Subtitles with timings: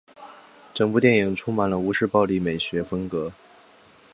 [0.73, 3.31] 整部电影充满了吴氏暴力美学风格。